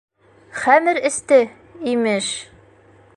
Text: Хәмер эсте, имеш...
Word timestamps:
Хәмер 0.61 0.97
эсте, 1.11 1.39
имеш... 1.93 2.33